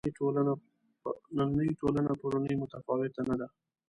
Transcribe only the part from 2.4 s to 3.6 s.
متفاوته نه دي.